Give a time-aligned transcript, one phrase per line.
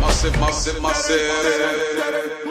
[0.00, 2.41] Massive, massive, massive.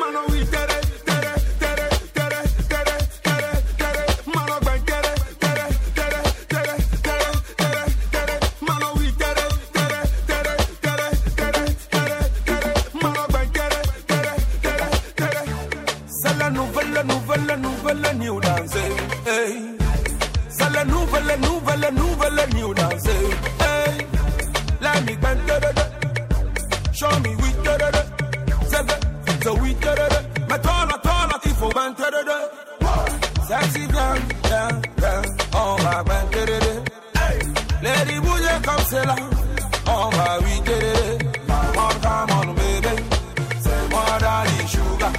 [20.73, 23.07] La nouvelle, nouvelle, nouvelle new dance.
[23.07, 24.07] Hey.
[24.81, 25.83] Let me bend da da da.
[26.93, 28.01] Show me we da da da.
[28.71, 30.19] That, so we da da da.
[30.49, 32.37] Là, toi là, il bend da da da.
[33.47, 34.17] Sexy girl,
[34.49, 35.23] down, down.
[35.53, 36.73] On va bend da da da.
[37.83, 39.15] Lady bouger comme c'est là.
[39.87, 41.31] On va oui da da da.
[41.47, 42.93] Come on, come on, baby.
[43.63, 45.11] C'est moi daddy sugar.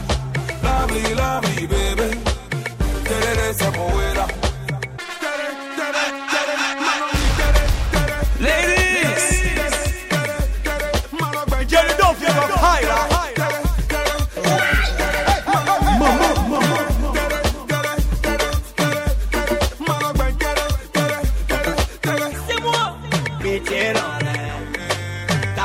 [0.64, 1.81] Lovely, lovely, baby.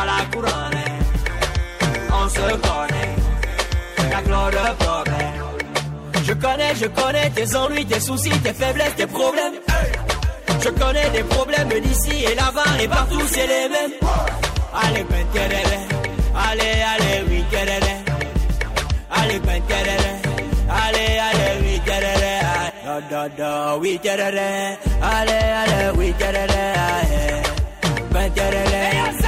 [0.07, 0.83] La couronne
[2.19, 3.15] On se connaît
[4.11, 5.37] La gloire de problème
[6.27, 9.57] Je connais, je connais tes ennuis, tes soucis, tes faiblesses, tes problèmes
[10.63, 13.97] Je connais des problèmes d'ici et là-bas et partout c'est les mêmes
[14.79, 15.79] Allez, tereré.
[16.35, 17.95] Allez, allez, oui, tereré.
[19.09, 20.13] Allez, tereré.
[20.69, 22.35] Allez, allez, oui, tereré.
[22.85, 24.77] Da, da, da, oui, tereré.
[25.01, 26.67] Allez, allez, oui, tereré.
[28.13, 29.26] Allez,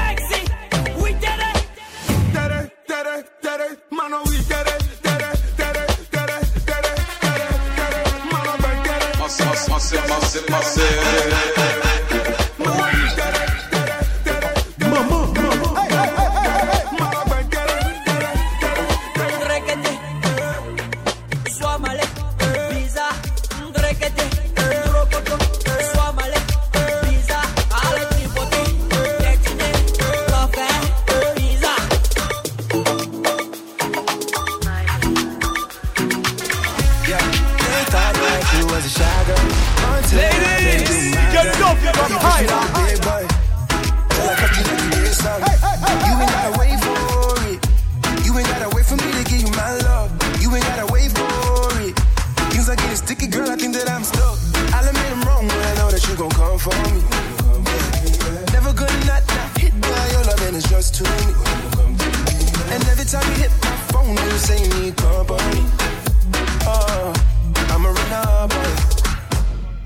[9.97, 11.88] passe, passe, passe.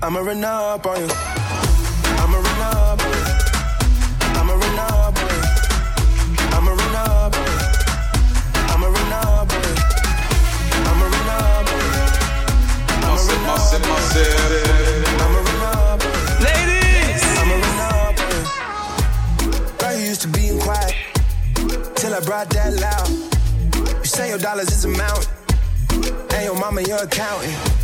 [0.04, 1.08] I'ma run up on you.
[2.20, 3.24] I'ma run up on you.
[4.36, 5.42] I'ma run up on you.
[6.52, 7.64] I'ma run up on you.
[8.68, 9.72] I'ma run up on you.
[10.84, 12.04] I'ma run up on you.
[13.00, 14.28] I'ma run up on you.
[15.24, 16.44] I'ma run up on you.
[16.44, 17.22] Ladies.
[17.40, 20.06] I'ma run up on you.
[20.06, 20.94] Used to being quiet
[21.96, 23.08] till I brought that loud.
[24.00, 25.32] You say your dollars is a mountain,
[26.30, 27.83] and your mama your accountant.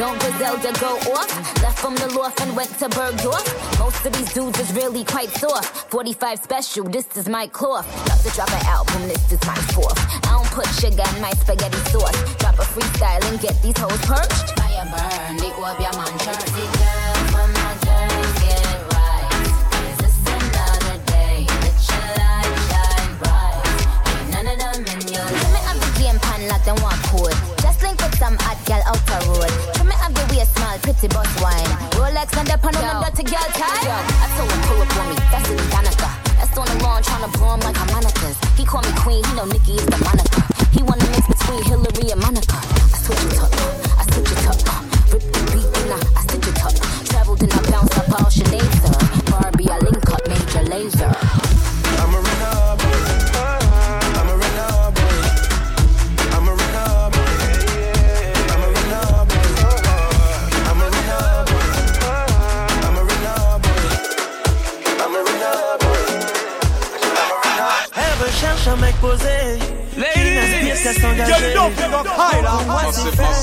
[0.00, 1.28] Don't Griselda go off.
[1.62, 3.44] Left from the loft and went to Bergdorf.
[3.78, 5.90] Most of these dudes is really quite soft.
[5.90, 7.84] 45 special, this is my cloth.
[8.06, 9.98] About to drop an album, this is my fourth.
[10.24, 12.16] I don't put sugar in my spaghetti sauce.
[12.38, 14.58] Drop a freestyle and get these hoes perched.
[14.58, 17.70] Fire burn, they go up your man Jersey girl from my
[27.90, 29.50] link with some hot girl out the road.
[29.74, 31.70] Show me have the way small, pretty bus wine.
[31.98, 33.82] Rolex and the panel and dirty girl tie.
[33.82, 36.10] I saw him pull up on me, that's in Danica.
[36.38, 38.36] That's on the lawn trying to blow him like a monikers.
[38.56, 40.40] He call me queen, he know Nikki is the Monica.
[40.70, 42.58] He wanna mix between Hillary and Monica.
[42.62, 43.52] I switch it up,
[43.98, 44.89] I switch it up.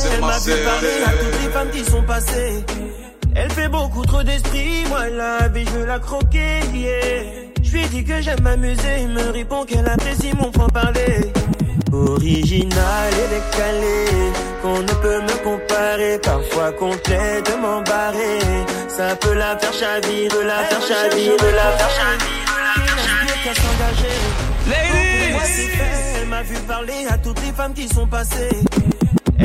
[0.05, 2.63] Elle m'a vu parler à toutes les femmes qui sont passées.
[3.35, 7.23] Elle fait beaucoup trop d'esprit, moi la vie je veux la croquer, yeah.
[7.61, 11.31] Je lui dis que j'aime m'amuser, il me répond qu'elle apprécie mon franc-parler.
[11.91, 14.05] Original et décalé,
[14.61, 18.39] qu'on ne peut me comparer, parfois complètement barré.
[18.87, 22.45] Ça peut la faire chavirer, la faire chavirer, la faire chavirer,
[23.45, 24.37] la faire chavirer.
[24.67, 25.69] Ladies!
[26.21, 28.49] Elle m'a vu parler à toutes les femmes qui sont passées.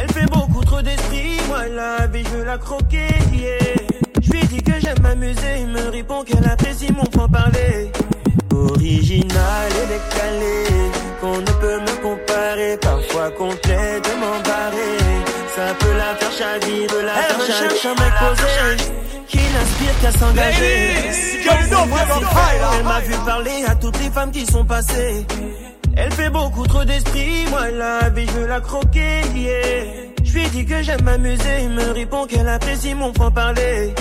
[0.02, 3.52] Elle fait beaucoup trop d'esprit, moi la vie je veux la croquer, yeah.
[4.20, 7.92] Je lui dis que j'aime m'amuser, il me répond qu'elle apprécie mon franc-parler.
[8.52, 10.64] Original et décalé,
[11.20, 14.90] qu'on ne peut me comparer, parfois complètement barré.
[15.54, 17.24] Ça peut la faire chavirer, la faire.
[17.28, 18.90] Elle recherche un mec posé,
[19.28, 20.96] qui l'inspire qu'à s'engager.
[22.78, 25.26] Elle m'a vu parler à toutes les femmes qui sont passées.
[25.96, 30.12] Elle fait beaucoup trop d'esprit, moi la vie je veux la croquer, yeah.
[30.24, 33.94] Je lui dis que j'aime m'amuser, me répond qu'elle apprécie mon franc-parler.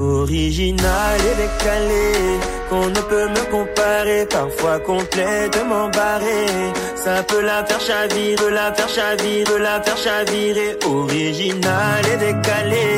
[0.00, 2.38] Original et décalé,
[2.70, 6.46] qu'on ne peut me comparer, parfois complètement barré.
[6.94, 10.78] Ça peut la faire chavirer, la faire chavirer, la faire chavirer.
[10.86, 12.96] Original et décalé,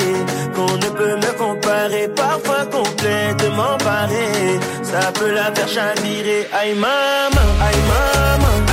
[0.54, 4.60] qu'on ne peut me comparer, parfois complètement barré.
[4.82, 6.48] Ça peut la faire chavirer.
[6.52, 8.69] Aïe maman, aïe maman,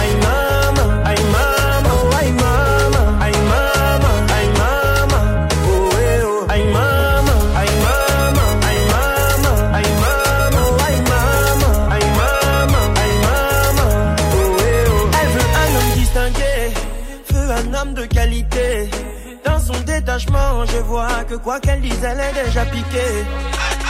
[20.65, 23.25] je vois que quoi qu'elle dise, elle est déjà piquée.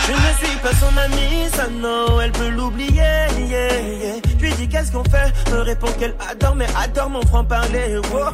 [0.07, 4.13] Je ne suis pas son amie, ça non, elle peut l'oublier, yeah, yeah.
[4.39, 8.31] Je lui dis qu'est-ce qu'on fait, me répond qu'elle adore, mais adore mon franc-parler, wow.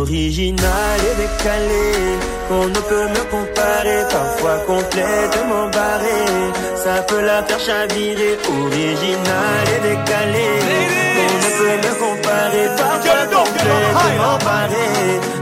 [0.00, 1.84] Original et décalé,
[2.48, 6.22] qu'on ne peut me comparer, parfois complètement barré.
[6.76, 10.48] Ça peut la faire chavirer, original et décalé,
[11.16, 14.86] qu'on ne peut me comparer, parfois complètement barré.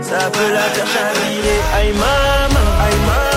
[0.01, 3.34] Ça peut la faire chavirer, aïe maman, aïe maman,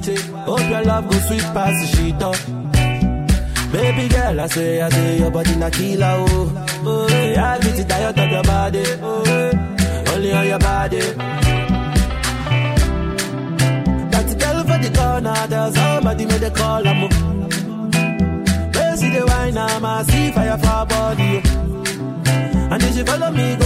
[0.00, 0.16] wache.
[0.46, 2.36] Hope your love go sweet past the sheet up.
[3.72, 6.66] Baby girl, I say, I say your body na killer oh.
[6.84, 8.84] Oh, yeah, I beat the diet of your body.
[9.02, 11.00] Oh, only on your body.
[14.10, 16.86] That girl for the corner, there's somebody made a call.
[16.86, 17.00] I'm
[18.72, 21.42] Where see the wine, I'm a see fire for body.
[21.44, 22.72] oh.
[22.72, 23.56] And if she follow me,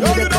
[0.00, 0.35] the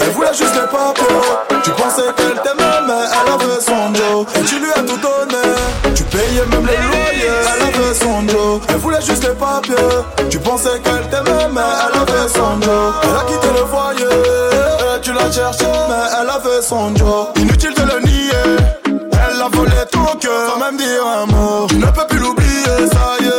[0.00, 1.04] Elle voulait juste les papiers.
[1.64, 4.26] Tu pensais qu'elle t'aimait, mais elle avait son Joe.
[4.46, 5.42] Tu lui as tout donné.
[5.94, 7.38] Tu payais même les loyers.
[7.56, 8.60] Elle avait son Joe.
[8.68, 9.74] Elle voulait juste les papiers.
[10.30, 12.94] Tu pensais qu'elle t'aimait, mais elle avait son Joe.
[13.02, 14.04] Elle a quitté le foyer.
[14.04, 17.28] Et tu l'as cherché, mais elle avait son Joe.
[17.36, 18.56] Inutile de le nier.
[18.86, 21.66] Elle a volé ton cœur, sans même dire un mot.
[21.68, 23.37] Tu ne peux plus l'oublier, ça y est.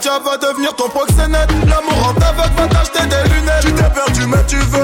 [0.00, 1.50] Diable va devenir ton proxénète.
[1.68, 3.60] L'amour en t'aveugle va t'acheter des lunettes.
[3.60, 4.79] Tu t'es perdu, mais tu veux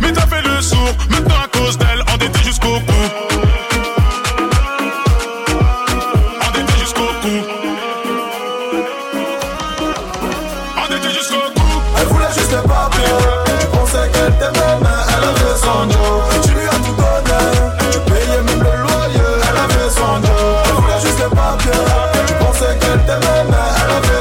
[0.00, 0.94] mais t'as fait le sourd.
[1.10, 3.02] Maintenant à cause d'elle, endetté jusqu'au cou.
[6.48, 7.36] Endetté jusqu'au cou.
[10.76, 11.68] Endetté jusqu'au cou.
[12.00, 13.04] Elle voulait juste le papier.
[13.60, 16.22] Tu pensais qu'elle t'aimait, mais elle avait son dos.
[16.42, 17.40] Tu lui as tout donné.
[17.92, 19.30] Tu payais même le loyer.
[19.48, 20.42] Elle avait son dos.
[20.64, 21.80] Elle voulait juste le papier.
[22.26, 24.11] Tu pensais qu'elle t'aimait, mais elle avait